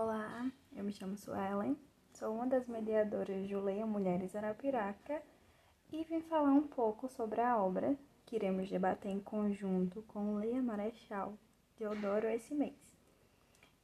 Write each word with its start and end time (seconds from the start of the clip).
Olá, 0.00 0.48
eu 0.76 0.84
me 0.84 0.92
chamo 0.92 1.16
Suelen, 1.16 1.76
sou 2.14 2.32
uma 2.32 2.46
das 2.46 2.68
mediadoras 2.68 3.48
do 3.48 3.60
Leia 3.60 3.84
Mulheres 3.84 4.36
Arapiraca 4.36 5.20
e 5.90 6.04
vim 6.04 6.20
falar 6.20 6.52
um 6.52 6.68
pouco 6.68 7.08
sobre 7.08 7.40
a 7.40 7.60
obra 7.60 7.98
que 8.24 8.36
iremos 8.36 8.70
debater 8.70 9.10
em 9.10 9.18
conjunto 9.18 10.02
com 10.02 10.36
Leia 10.36 10.62
Marechal 10.62 11.36
Teodoro 11.74 12.28
esse 12.28 12.54
mês, 12.54 12.76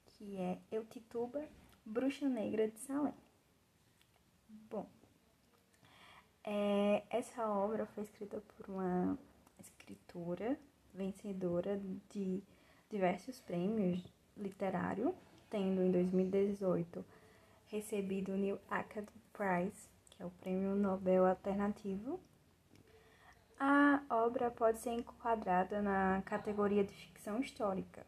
que 0.06 0.36
é 0.36 0.60
Eutituba, 0.70 1.44
Bruxa 1.84 2.28
Negra 2.28 2.68
de 2.68 2.78
Salem. 2.78 3.14
Bom, 4.70 4.86
é, 6.44 7.02
essa 7.10 7.44
obra 7.48 7.86
foi 7.86 8.04
escrita 8.04 8.40
por 8.40 8.70
uma 8.70 9.18
escritora 9.58 10.56
vencedora 10.94 11.76
de 12.08 12.40
diversos 12.88 13.40
prêmios 13.40 14.00
literários 14.36 15.12
tendo 15.54 15.84
em 15.84 15.92
2018 15.92 17.04
recebido 17.68 18.32
o 18.32 18.36
New 18.36 18.58
Academy 18.68 19.22
Prize, 19.32 19.88
que 20.10 20.20
é 20.20 20.26
o 20.26 20.30
Prêmio 20.30 20.74
Nobel 20.74 21.24
Alternativo. 21.24 22.18
A 23.60 24.02
obra 24.10 24.50
pode 24.50 24.80
ser 24.80 24.90
enquadrada 24.90 25.80
na 25.80 26.20
categoria 26.26 26.82
de 26.82 26.92
ficção 26.92 27.38
histórica, 27.38 28.04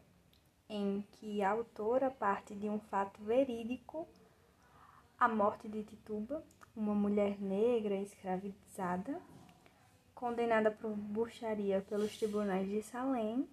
em 0.67 1.07
que 1.13 1.41
a 1.41 1.51
autora 1.51 2.11
parte 2.11 2.53
de 2.53 2.67
um 2.67 2.81
fato 2.81 3.23
verídico, 3.23 4.05
a 5.17 5.29
morte 5.29 5.69
de 5.69 5.83
Tituba, 5.83 6.43
uma 6.75 6.93
mulher 6.93 7.39
negra 7.39 7.95
escravizada, 7.95 9.21
condenada 10.13 10.69
por 10.69 10.93
bruxaria 10.97 11.79
pelos 11.87 12.17
tribunais 12.17 12.67
de 12.67 12.83
Salem 12.83 13.47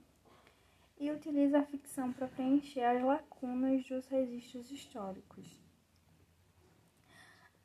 e 0.99 1.11
utiliza 1.11 1.59
a 1.59 1.67
ficção 1.67 2.13
para 2.13 2.29
preencher 2.29 2.83
as 2.83 3.03
lacunas 3.03 3.85
dos 3.87 4.07
registros 4.07 4.71
históricos. 4.71 5.61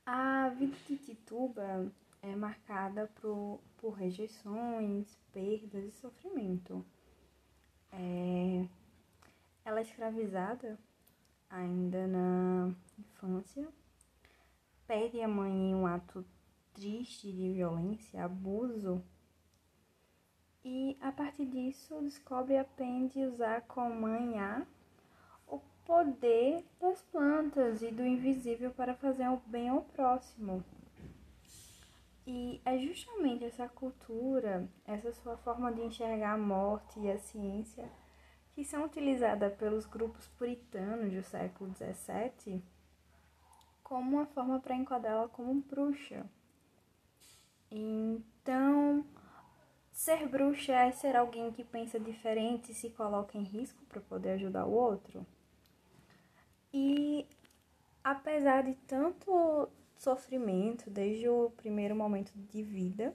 A 0.05 0.49
vida 0.49 0.75
de 0.87 0.97
Tituba 0.97 1.91
é 2.21 2.35
marcada 2.35 3.07
por, 3.21 3.61
por 3.77 3.91
rejeições, 3.91 5.15
perdas 5.31 5.85
e 5.85 5.91
sofrimento. 5.91 6.85
É, 7.91 8.67
ela 9.63 9.79
é 9.79 9.83
escravizada 9.83 10.79
ainda 11.49 12.07
na 12.07 12.73
infância, 12.97 13.67
perde 14.87 15.21
a 15.21 15.27
mãe 15.27 15.51
em 15.51 15.75
um 15.75 15.85
ato 15.85 16.25
triste 16.73 17.31
de 17.31 17.53
violência, 17.53 18.23
abuso 18.23 19.03
e 20.63 20.97
a 21.01 21.11
partir 21.11 21.45
disso 21.45 22.01
descobre 22.01 22.53
e 22.53 22.57
aprende 22.57 23.21
a 23.21 23.27
usar 23.27 23.61
com 23.61 23.89
manhã 23.89 24.65
o 25.47 25.59
poder 25.85 26.65
das 26.79 27.01
plantas 27.03 27.81
e 27.81 27.91
do 27.91 28.05
invisível 28.05 28.71
para 28.71 28.95
fazer 28.95 29.27
o 29.29 29.41
bem 29.45 29.69
ao 29.69 29.81
próximo. 29.81 30.63
E 32.25 32.61
é 32.63 32.77
justamente 32.77 33.45
essa 33.45 33.67
cultura, 33.67 34.69
essa 34.85 35.11
sua 35.13 35.37
forma 35.37 35.71
de 35.71 35.81
enxergar 35.81 36.33
a 36.33 36.37
morte 36.37 36.99
e 36.99 37.09
a 37.09 37.17
ciência, 37.17 37.89
que 38.53 38.63
são 38.63 38.83
utilizadas 38.83 39.55
pelos 39.55 39.85
grupos 39.85 40.27
puritanos 40.27 41.11
do 41.11 41.23
século 41.23 41.73
XVII 41.73 42.61
como 43.89 44.17
uma 44.17 44.25
forma 44.27 44.59
para 44.59 44.75
enquadrá-la 44.75 45.27
como 45.29 45.61
bruxa. 45.61 46.23
Então, 47.71 49.03
Ser 49.99 50.29
bruxa 50.29 50.71
é 50.71 50.93
ser 50.93 51.13
alguém 51.17 51.51
que 51.51 51.61
pensa 51.61 51.99
diferente 51.99 52.71
e 52.71 52.73
se 52.73 52.89
coloca 52.89 53.37
em 53.37 53.43
risco 53.43 53.83
para 53.83 53.99
poder 53.99 54.29
ajudar 54.29 54.65
o 54.65 54.71
outro. 54.71 55.27
E 56.73 57.27
apesar 58.01 58.63
de 58.63 58.75
tanto 58.87 59.67
sofrimento 59.97 60.89
desde 60.89 61.27
o 61.27 61.49
primeiro 61.49 61.97
momento 61.97 62.31
de 62.33 62.63
vida, 62.63 63.13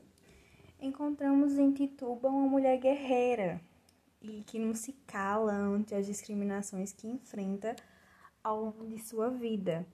encontramos 0.78 1.56
em 1.58 1.72
Tituba 1.72 2.28
uma 2.28 2.46
mulher 2.46 2.78
guerreira 2.78 3.58
e 4.20 4.42
que 4.42 4.58
não 4.58 4.74
se 4.74 4.92
cala 5.06 5.54
ante 5.54 5.94
as 5.94 6.04
discriminações 6.04 6.92
que 6.92 7.08
enfrenta 7.08 7.74
ao 8.42 8.60
longo 8.60 8.86
de 8.86 8.98
sua 8.98 9.30
vida. 9.30 9.86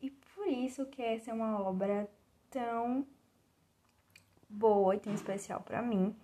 E 0.00 0.08
por 0.08 0.46
isso 0.46 0.86
que 0.86 1.02
essa 1.02 1.32
é 1.32 1.34
uma 1.34 1.60
obra 1.60 2.08
tão 2.48 3.04
boa 4.48 4.94
e 4.94 5.00
tão 5.00 5.14
especial 5.14 5.60
para 5.60 5.82
mim, 5.82 6.14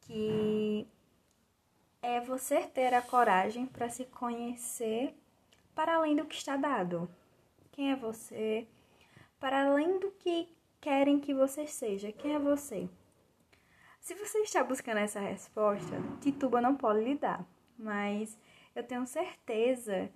que 0.00 0.86
é 2.02 2.20
você 2.20 2.62
ter 2.62 2.92
a 2.92 3.02
coragem 3.02 3.66
para 3.66 3.88
se 3.88 4.04
conhecer 4.04 5.14
para 5.74 5.96
além 5.96 6.14
do 6.14 6.24
que 6.24 6.34
está 6.34 6.56
dado. 6.56 7.08
Quem 7.72 7.90
é 7.90 7.96
você? 7.96 8.66
Para 9.40 9.66
além 9.66 9.98
do 9.98 10.10
que 10.12 10.48
querem 10.80 11.18
que 11.18 11.34
você 11.34 11.66
seja. 11.66 12.12
Quem 12.12 12.34
é 12.34 12.38
você? 12.38 12.88
Se 14.00 14.14
você 14.14 14.38
está 14.40 14.62
buscando 14.62 14.98
essa 14.98 15.18
resposta, 15.18 15.96
Tituba 16.20 16.60
não 16.60 16.76
pode 16.76 17.02
lhe 17.02 17.16
dar, 17.16 17.44
mas 17.78 18.38
eu 18.74 18.84
tenho 18.84 19.06
certeza 19.06 20.10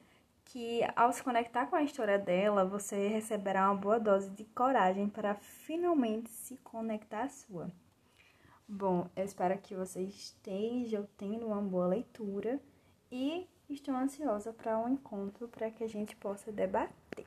que 0.49 0.81
ao 0.97 1.13
se 1.13 1.23
conectar 1.23 1.67
com 1.67 1.77
a 1.77 1.83
história 1.83 2.19
dela, 2.19 2.65
você 2.65 3.09
receberá 3.09 3.67
uma 3.67 3.75
boa 3.75 4.01
dose 4.01 4.31
de 4.31 4.45
coragem 4.45 5.09
para 5.09 5.35
finalmente 5.35 6.31
se 6.31 6.57
conectar 6.59 7.25
à 7.25 7.29
sua. 7.29 7.71
Bom, 8.67 9.09
eu 9.15 9.25
espero 9.25 9.59
que 9.59 9.75
você 9.75 10.03
esteja 10.03 11.09
tendo 11.17 11.47
uma 11.47 11.61
boa 11.61 11.87
leitura 11.87 12.61
e 13.11 13.47
estou 13.69 13.95
ansiosa 13.95 14.53
para 14.53 14.79
um 14.79 14.89
encontro 14.89 15.49
para 15.49 15.71
que 15.71 15.85
a 15.85 15.89
gente 15.89 16.17
possa 16.17 16.51
debater. 16.51 17.27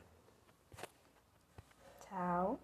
Tchau! 2.00 2.60